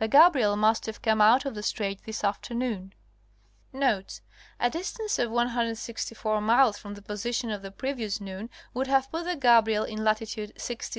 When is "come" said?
1.02-1.20